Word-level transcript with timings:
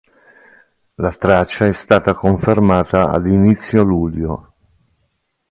La 0.95 1.11
traccia 1.11 1.67
è 1.67 1.71
stata 1.73 2.15
confermata 2.15 3.09
ad 3.11 3.27
inizio 3.27 3.83
luglio. 3.83 4.53